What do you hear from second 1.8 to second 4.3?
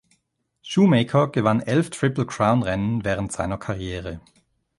Triple Crown Rennen während seiner Karriere.